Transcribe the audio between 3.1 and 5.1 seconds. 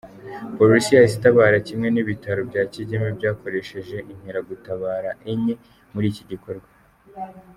byakoresheje inkeragutaba